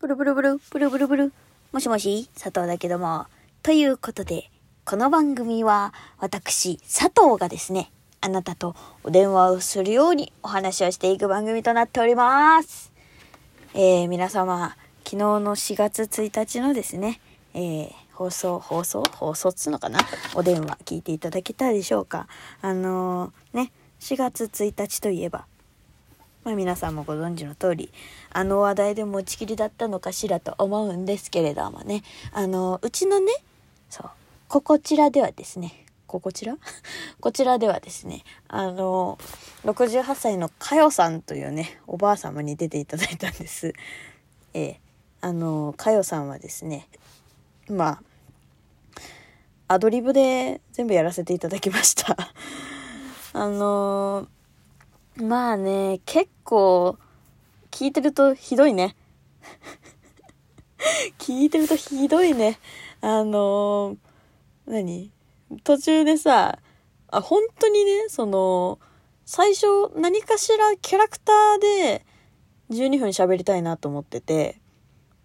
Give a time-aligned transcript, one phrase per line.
[0.00, 1.32] ブルブルブル、ブルブルブル。
[1.72, 3.26] もしもし、佐藤だけども。
[3.64, 4.48] ということで、
[4.84, 7.90] この番組は、私、佐藤がですね、
[8.20, 12.92] あなたとお電話をするようにお話をしていく番組となっております。
[13.74, 17.20] えー、皆様、昨日の4月1日のですね、
[17.54, 19.02] えー、放送、放送？
[19.02, 19.98] 放送っつうのかな？
[20.36, 22.28] お電話聞いていただけたでしょうか？
[22.62, 25.46] あのー、ね、4月1日といえば、
[26.48, 27.92] まあ、皆さんもご存知の通り
[28.30, 32.02] あの話題で持ちきりだったのかしらと思うんですけれどもね。
[32.32, 33.30] あのうちのね
[33.90, 34.10] そう
[34.48, 36.56] ここちらではですねここちら？
[37.20, 39.18] こちらではですねあの
[39.66, 43.74] 68歳のかよさんというねおばあ様に出ていただいたんです。
[44.54, 44.80] ええ
[45.20, 46.88] あのかよさんはですね
[47.68, 48.02] まあ
[49.74, 52.16] アドリブで全部やらせていただきました。
[53.34, 54.28] あの
[55.20, 56.96] まあね、結構、
[57.72, 58.94] 聞いてるとひどいね。
[61.18, 62.60] 聞いてるとひどいね。
[63.00, 63.98] あのー、
[64.66, 65.10] 何？
[65.64, 66.60] 途中でさ、
[67.10, 68.78] あ、本当にね、その、
[69.24, 72.06] 最初何かしらキャラクターで
[72.70, 74.60] 12分喋りたいなと思ってて、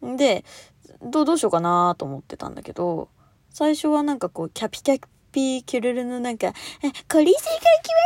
[0.01, 0.43] で、
[1.03, 3.09] どう、どうしようかなと思ってたんだけど、
[3.51, 4.99] 最初はなんかこう、キャピキャ
[5.33, 6.53] ピーキュルルのなんか、え、コ
[6.85, 7.33] リーセが来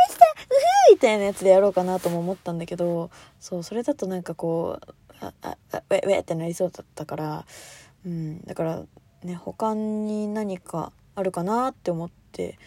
[0.08, 0.24] ました。
[0.24, 0.48] う
[0.88, 0.94] ふー。
[0.94, 7.44] みたいなやつでやろうかなとも思ったんだけど、そう、それだとなんかこう、あ、あ、あウェウェってなりそうだったから、
[8.04, 8.82] うん、だから
[9.22, 12.58] ね、他に何かあるかなって思って、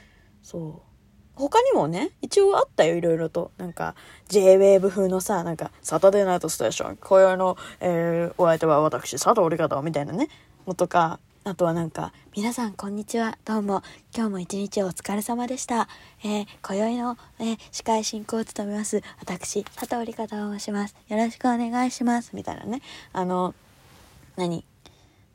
[0.44, 0.92] そう。
[1.36, 3.52] 他にもね、一応あったよ、いろいろと。
[3.58, 3.96] なんか、
[4.28, 10.28] J-Wave 風のさ、なんか、サタデーナイトステーション、今宵の、えー、お相手は私、佐藤里香だ、みたいなね、
[10.68, 13.36] のとか、あとはなんか、皆さんこんにちは。
[13.46, 13.82] どうも。
[14.16, 15.88] 今日も一日お疲れ様でした。
[16.24, 19.02] えー、今宵の、えー、司会進行を務めます。
[19.20, 20.96] 私、佐藤里香と申します。
[21.08, 22.36] よろしくお願いします。
[22.36, 22.84] みたいなね。
[23.12, 23.56] あの、
[24.36, 24.64] 何？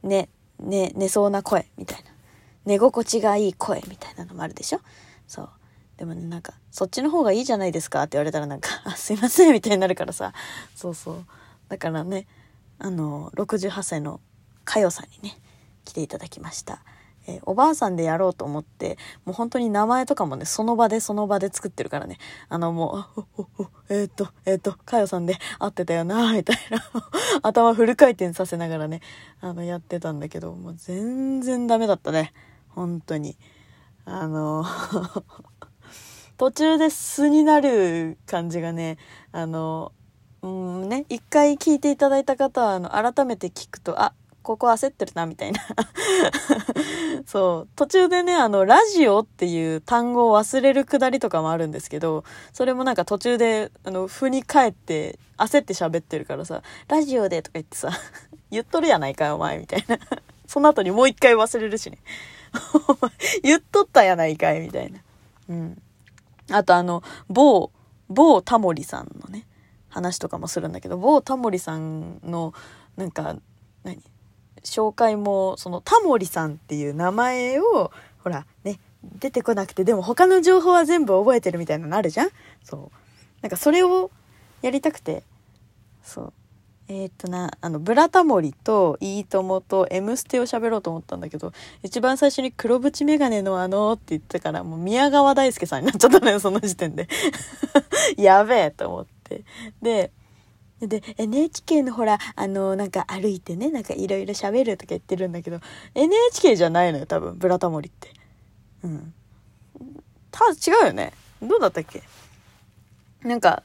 [0.04, 0.28] ね、
[0.60, 2.10] ね、寝そうな声みたいな。
[2.66, 4.80] 寝心地がいい声みたいなのもあるでしょ？
[5.26, 5.50] そう。
[5.97, 10.32] でもね、なんか、そっちの方がいいじゃないですかって言われたらなんか、 あ、すいませんみたいになるからさ。
[10.76, 11.26] そうそう。
[11.69, 12.28] だからね、
[12.78, 14.20] あの、68歳の
[14.64, 15.36] かよさんにね、
[15.86, 16.80] 来ていただきました。
[17.28, 22.19] えーおばあさんでやろうと思って、もう本当に名前とかもね、その場でその場で作ってるからね。
[22.48, 26.82] あのもう、おおおえーっと、えーっと、かよさんで会ってたよな、みたいな。
[27.42, 29.00] 頭フル回転させながらね、
[29.41, 32.32] あの、やってたんだけど、もう全然ダメだったね。
[32.69, 33.36] 本当に。
[34.04, 34.64] あの、
[36.38, 38.98] 途中で素になる感じがね、
[39.32, 39.92] あの、
[40.42, 44.12] うんね、一回聞いていただいた方は、あの、改めて聞くと、あ、
[44.46, 45.60] ここ焦ってるな、みたいな。
[47.26, 47.68] そう。
[47.74, 57.90] 途中でね、あの、ラジオっていう単語を忘れるくだりとかもあるんですけど、それもなんか途中で、あの、振り返って、焦って喋ってるからさ、ラジオでとか言ってさ、
[58.52, 59.98] 言っとるやないかよ、お前、みたいな。
[60.46, 61.98] その後にもう一回忘れるしね。
[63.42, 65.00] 言っとったやないかい、みたいな。
[65.48, 65.82] うん。
[66.52, 67.72] あとあの、某、
[68.08, 69.44] 某タモリさんのね、
[69.88, 72.54] 話とかもするんだけど、某タモリさんの、
[72.96, 73.34] なんか、
[73.82, 74.00] 何？
[74.66, 77.91] 紹介も、そのタモリさんっていう名前を、
[78.22, 78.78] ほら、ね、
[79.21, 82.28] 出てこなくて、でも他の情報は全部覚えてるみたいなのあるじゃん？
[82.65, 82.91] そう。
[83.41, 84.10] なんかそれを
[84.62, 85.22] やりたくて、
[86.03, 86.32] そう。
[86.88, 97.09] えーっとな、あの、ブラタモリと、いいともと、M ステを喋ろうと思ったんだけど、一番最初に黒縁メガネのあのって言ってから、もう宮川大輔さんになっちゃったのよ、その時点で。
[98.16, 99.43] やべえと思って。
[99.82, 100.12] で、
[100.81, 105.60] で、NHK のほら、あの、なんか歩いてね、なんかいろいろ喋るとか言ってるんだけど、
[105.94, 108.10] NHK じゃないのよ、多分、ブラタモリって。
[108.82, 109.14] うん。
[110.31, 111.12] た、違うよね。
[111.41, 112.03] どうだったっけ？
[113.22, 113.62] なんか、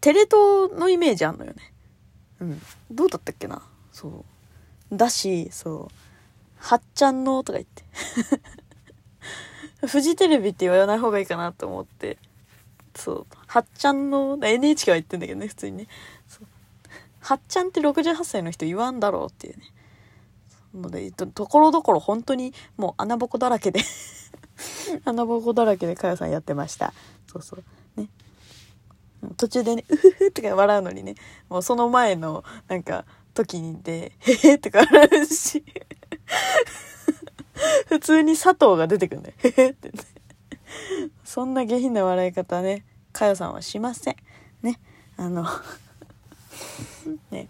[0.00, 1.72] テレ東のイメージあんのよね。
[2.40, 2.62] うん。
[2.90, 3.62] どうだったっけな？
[3.92, 4.24] そ
[4.90, 4.96] う。
[4.96, 5.94] だし、そう。
[6.56, 7.84] はっちゃんのとか言って。
[9.86, 12.18] フジテレビって言わない方がいいかなと思って。
[12.94, 13.26] そう。
[13.46, 15.86] はっちゃんの、NHK は言ってんだけどね、普通にね。
[17.20, 19.62] はっちゃんって68歳の人言わんだろうっていうね。
[20.74, 23.80] ので、ところどころ本当にもう穴ぼこだらけで
[25.04, 26.92] 穴ぼこだらけでかよさんやってました。
[27.30, 28.00] そうそう。
[28.00, 28.08] ね。
[29.36, 31.14] 途中でね、うふふとか笑うのにね、
[31.48, 35.64] もうその前の、なんか、時にで、へへとか笑うし、
[37.88, 39.34] 普通に佐藤が出てくるんだよ。
[39.38, 39.94] へへってね。
[41.24, 44.16] そんな下品な笑い方ね、かよさんはしません。
[44.62, 44.80] ね。
[45.16, 45.46] あの、
[47.30, 47.48] ね。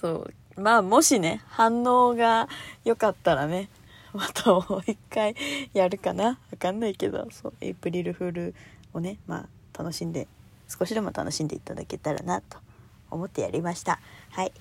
[0.00, 0.60] そう。
[0.60, 2.48] まあ、もしね、反応が
[2.84, 3.68] 良かったらね、
[4.14, 5.34] またもう一回
[5.72, 8.54] やるかなわかんないけど、そう、エイプリルフール
[8.92, 10.28] をね、まあ、楽しんで、
[10.68, 12.58] 少しでも楽しんでいただけたらなと
[13.10, 14.00] 思ってやりました。
[14.30, 14.52] はい。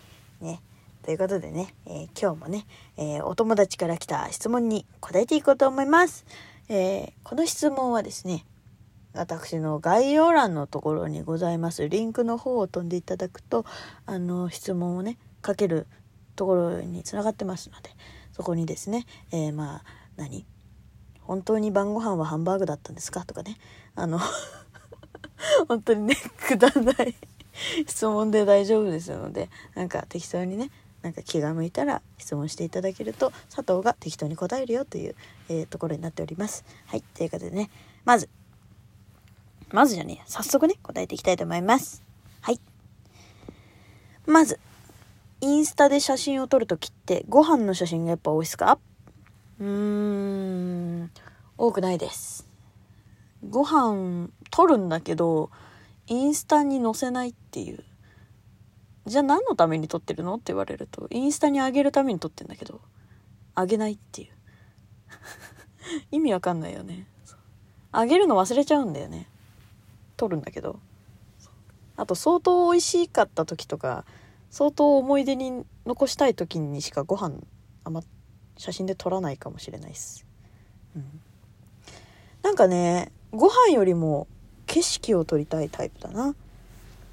[0.42, 0.62] ね。
[1.04, 2.66] ということでね、えー、今日もね、
[2.98, 6.26] えー、お友達から来た質問に答えていこうと思います。
[6.70, 8.46] えー、この質問はですね、
[9.14, 13.66] 私の概要欄のところにございますリンクの方を飛んでいただくと、
[14.06, 15.88] あの、質問をね、かける
[16.36, 17.92] ところにつながってますので、
[18.32, 19.84] そこにですね、えまあ、
[20.18, 20.46] 何？
[21.22, 23.24] 本当に晩ご飯はハンバーグだったんですか？
[23.26, 23.58] とかね、
[23.96, 24.20] あの
[25.68, 26.16] 本当にね、
[26.48, 27.16] くだらない
[27.88, 30.72] 質問で大丈夫ですので、なんか適当にね、
[31.02, 35.16] なんか気が向いたら質問していただけると佐藤が適当に答えるよという、
[35.50, 36.66] えー、ところになっております。
[36.88, 37.02] はい。
[37.02, 37.70] ということでね、
[38.06, 38.30] まず、
[39.74, 42.04] まずじゃね早速ね、答えていきたいと思います。
[42.42, 42.60] はい。
[44.28, 44.60] まず、
[45.42, 48.78] インスタで写真を撮るときってご飯の写真がやっぱ多いですか？
[49.60, 51.12] うーん、
[51.58, 52.48] 多くないです。
[53.50, 55.50] ご飯撮るんだけど、
[56.06, 57.84] インスタに載せないっていう
[59.06, 60.36] じゃあ何のために撮ってるの？
[60.36, 62.80] って言われると、インスタに上げるために撮ってんだけど、
[63.56, 64.34] 上げないっていう。
[66.12, 67.08] 意味わかんないよね。
[67.92, 69.28] あげるの忘れちゃうんだよね。
[70.24, 70.80] 撮るんだけど。
[71.96, 74.06] あと相当美味しかった時とか、
[74.50, 77.36] 相当思い出に残したい時にしかご飯
[77.84, 78.04] あんま
[78.58, 80.26] 写真で撮らないかもしれないっす。
[80.96, 81.22] うん。
[82.42, 84.28] なんかね、ご飯よりも
[84.66, 86.36] 景色を撮りたいタイプだな。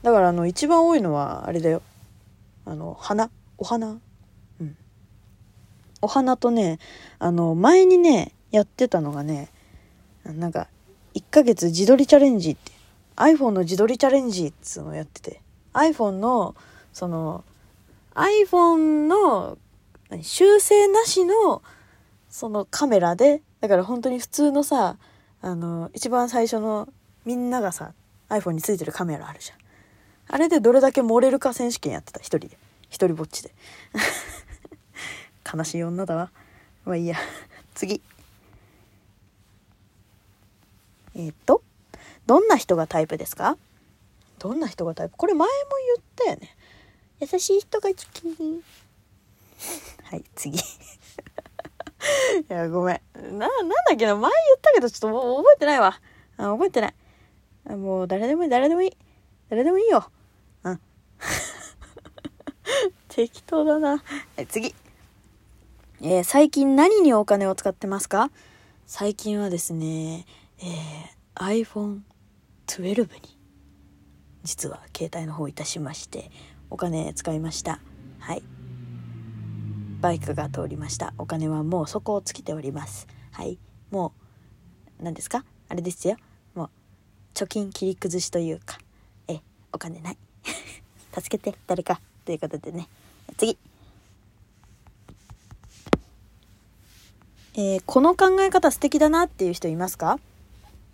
[0.03, 1.83] だからあの一番多いのはあれだよ
[2.65, 3.99] あの花お花
[4.61, 4.77] うん
[6.01, 6.79] お花とね
[7.19, 9.51] あの前にねやってたのがね
[10.25, 10.69] なんか
[11.15, 12.73] 1ヶ月自撮りチャレンジって
[13.21, 15.41] iPhone の自撮りチャレンジっつうのやってて
[15.73, 16.55] iPhone の
[16.93, 17.45] その
[18.15, 19.59] iPhone の
[20.23, 21.63] 修正なしの
[22.29, 24.97] そのカメラでだから本当に普通のさ
[25.43, 26.89] あの一番最初の
[27.25, 27.93] みんながさ
[28.29, 29.61] iPhone についてるカメラあるじゃん
[30.33, 32.57] あれでどれだけ盛れるか選手権やってた、一人で。
[32.89, 33.53] 一人ぼっちで。
[35.53, 36.31] 悲しい女だわ。
[36.85, 37.17] まあいいや。
[37.75, 38.01] 次。
[41.17, 41.63] えー、っと、
[42.31, 43.59] どんな人がタイプですか？
[44.39, 45.17] どんな人がタイプ？
[45.17, 45.53] これ前も
[45.97, 46.57] 言ったよね。
[47.19, 48.07] 優しい人が好き。
[50.05, 50.57] はい、次。
[50.57, 50.61] い
[52.47, 53.01] や、ごめん。
[53.37, 54.15] な、なんだっけな？
[54.15, 56.01] 前言ったけどちょっと覚えてないわ。
[56.37, 56.95] あ覚えてない。
[57.77, 58.97] もう誰でもいい、誰でもいい。
[59.49, 60.09] 誰でもいいよ。
[63.09, 64.05] 適当だな。
[64.37, 64.73] はい、次。
[66.01, 68.31] えー、最近何にお金を使ってますか？
[68.87, 70.27] 最近はですね、
[70.61, 70.67] えー、
[72.79, 73.37] 12に、
[74.45, 76.31] 実は携帯の方いたしまして、
[76.71, 77.81] お金使いました。
[78.21, 78.43] はい。
[80.01, 81.13] バイクが通りました。
[81.19, 83.09] お金はもう底を尽きております。
[83.33, 83.59] はい。
[83.91, 84.13] も
[85.01, 85.45] う、何ですか？
[85.69, 86.17] あれですよ。
[86.55, 86.71] もう、
[87.35, 88.79] 貯金切り崩しというか、
[89.27, 89.41] え、
[89.73, 90.19] お金ない。
[91.13, 92.01] 助けて、誰か。
[92.25, 92.89] ということでね。
[93.37, 93.59] 次。
[97.55, 100.21] えー、この考え方素敵だなっていう人いますか？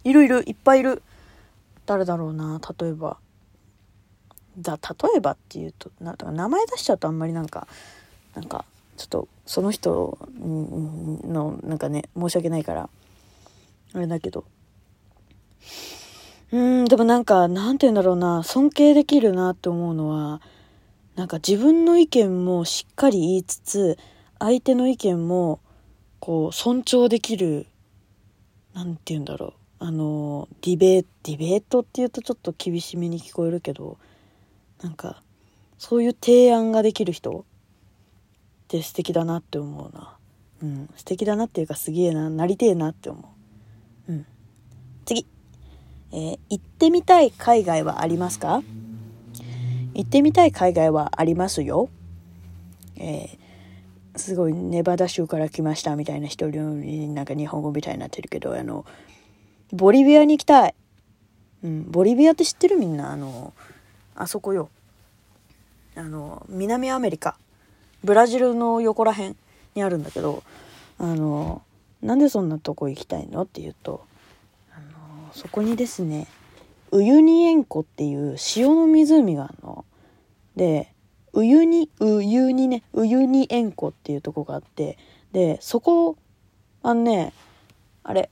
[0.05, 1.03] いるいる、いっぱいいる。
[1.87, 3.19] 誰だろうな、例えば。
[4.59, 7.67] だ、例えばっていうと、なか名前出しちゃうとあんまりなんか、
[8.35, 8.65] なんか、
[8.97, 12.89] ちょっと、その人の、なんかね、申し訳ないから、
[13.95, 14.45] あれだけど。
[16.53, 20.41] うん、でもなんか、なんて言うんだろうな、尊敬できるなって思うのは、
[21.15, 23.99] なんか自分の意見もしっかり言いつつ、
[24.39, 25.61] 相手の意見も、
[26.21, 27.67] こう、尊重できる、
[28.75, 29.53] なんて言うんだろう。
[29.79, 33.99] あの、ディベート、ディベートって言うとちょっと厳しめに聞こえるけど、
[34.83, 35.23] なんか、
[35.79, 37.43] そういう提案ができる人っ
[38.69, 40.17] て素敵だなって思うな。
[40.63, 40.89] うん。
[40.97, 43.29] 素敵だなっていうかすげえな、なりてえなって思
[44.09, 44.13] う。
[44.13, 44.27] うん。
[45.05, 45.27] 次。
[46.13, 48.63] えー、行ってみたい海外はありますか？
[49.93, 51.91] 行ってみたい海外はありますよ。
[52.97, 58.87] えー、すごいネバダ州から来ましたみたいな人になんか日本語みたいになってるけど、あの、
[59.73, 60.75] ボリビアに行きたい。
[61.65, 63.11] うん、ボリビアって知ってるみんな？
[63.11, 63.53] あの、
[64.15, 64.69] あそこよ。
[65.97, 67.37] あの、南アメリカ。
[68.05, 69.35] ブラジルの横ら辺
[69.75, 70.43] にあるんだけど、
[70.99, 71.63] あの、
[72.03, 73.43] なんでそんなとこ行きたいの？
[73.43, 74.05] って言うと、
[74.73, 76.29] あの、そこにですね、
[76.93, 79.85] ウユニ塩湖っていう塩の湖があるの。
[80.55, 80.93] で、
[81.33, 84.97] ウユニ、ウユニね、ウユニ塩湖っていうとこがあって、
[85.33, 86.17] で、そこ、
[86.83, 87.33] あのね、
[88.05, 88.29] あれ、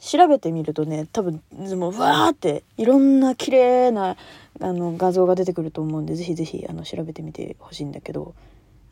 [0.00, 4.16] 調べてみるとね、多分、もう、わーって、いろんな綺麗な、
[4.60, 8.34] あの、画像が出てくると思うんで、ぜひぜひ、あの、調べてみてほしいんだけど、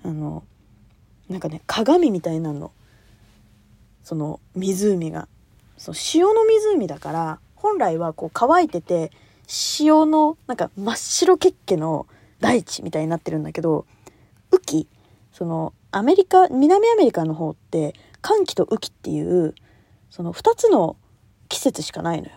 [0.03, 0.45] あの、
[1.29, 2.73] なんかね、鏡みたいなの。
[4.03, 5.29] その、湖が。
[5.77, 9.11] その、塩の湖だから、本来はこう乾いてて、
[9.81, 12.07] 塩のなんか真っ白血気の
[12.41, 13.87] 大地みたいになってるんだけど、
[14.53, 14.89] 雨気
[15.33, 19.55] そのアメリカ南アメリカの方って寒気と雨季っていう
[20.15, 20.97] その2つの
[21.49, 22.35] 季節しかないのよ。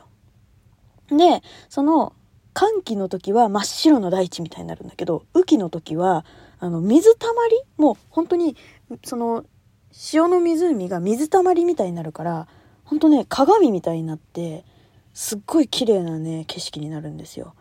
[1.16, 2.14] でその
[2.56, 6.26] 寒気の時は真っ白の大地みたいになるんだけど雨季の時は
[6.58, 8.58] あの水たまりもう本当に
[9.06, 9.46] その
[9.92, 12.48] 潮の湖が水たまりみたいになるから
[12.84, 14.66] 本当ね鏡みたいになって
[15.14, 17.54] すっごい綺麗なね景色になるんですよ。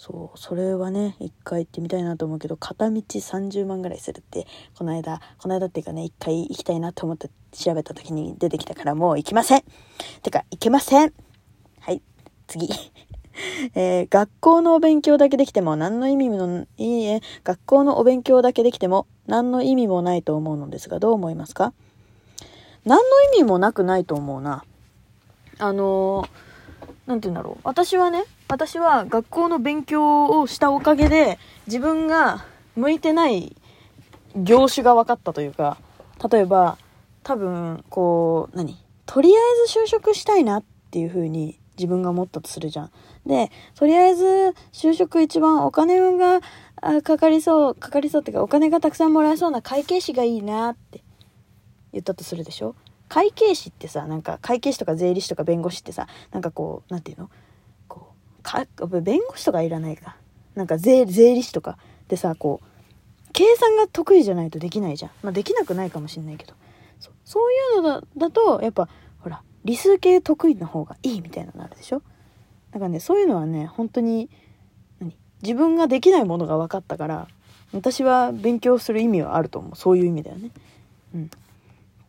[0.00, 9.62] そうそれはね一回行ってみたいなと思うけど片道30万ぐらいするってこの間この間っていうかね一回行きたいなと思って調べた時に出てきたからもう行きません。
[10.22, 11.12] てか行けません。
[11.80, 12.00] はい
[12.46, 12.70] 次。
[13.74, 21.74] えー、学校のお勉強だけできても何の意味もいいえ学校のお勉強だけできても何の意味もないと思うのですがどう思いますか？
[22.86, 23.04] 何の
[23.36, 24.64] 意味もなくないと思うな。
[25.58, 26.26] あの
[27.06, 27.60] 何て言うんだろう。
[27.64, 32.44] 私はね私は学校の勉強をしたおかげで自分が
[32.76, 33.56] 向いてない
[34.36, 35.78] 業種が分かったというか
[36.30, 36.78] 例えば
[37.22, 38.76] 多分こう何？
[39.06, 42.90] とりあえず就職したいなっていう風に自分が思ったとするじゃん。
[43.26, 46.40] でとりあえず就職一番お金が
[47.02, 51.02] かかりそうかかりそうっていうかお金がたくさんもらえそうな会計士がいいなって
[51.92, 52.74] 言ったとするでしょ？
[53.10, 57.30] 会計士ってさなんか会計士とか税理士とか弁護士ってさなんかこう何て言うの？
[57.88, 58.64] こうか
[59.02, 60.16] 弁護士とかいらないか。
[60.54, 61.76] なんか税理士とか
[62.08, 62.66] でさこう
[63.32, 66.54] 計算が得意じゃないとできないじゃん、まあ、できなくないかもしんないけど。
[66.98, 68.88] そそういうのだだとやっぱ
[69.18, 72.02] ほら理数系得意な方がいいみたいなのあるでしょ？
[72.70, 74.30] だからねそういうのはね本当に
[75.00, 75.16] 何？
[75.42, 77.28] 自分ができないものが分かったから
[77.72, 79.76] 私は勉強する意味はあると思う。
[79.76, 80.50] そういう意味だよね。
[81.14, 81.30] うん。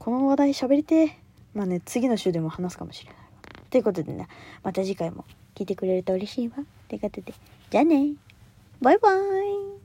[0.01, 1.20] この話題喋りて
[1.53, 3.22] まあね次の週でも話すかもしれない
[3.70, 4.27] ということでね
[4.63, 6.55] また次回も聞いてくれると嬉しいわ。
[6.88, 7.34] ということで、
[7.70, 8.13] じゃあね。
[8.81, 9.13] バイバー
[9.77, 9.81] イ。